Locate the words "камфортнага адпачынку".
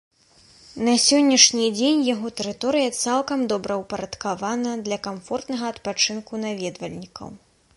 5.09-6.31